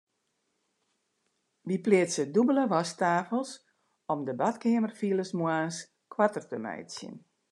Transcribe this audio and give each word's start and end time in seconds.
Wy 1.65 1.75
pleatse 1.85 2.23
dûbelde 2.33 2.65
wasktafels 2.73 3.51
om 4.11 4.19
de 4.27 4.33
badkeamerfiles 4.39 5.31
moarns 5.39 5.77
koarter 6.13 6.43
te 6.49 6.57
meitsjen. 6.65 7.15